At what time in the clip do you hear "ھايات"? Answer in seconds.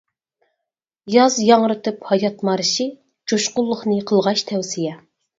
2.11-2.41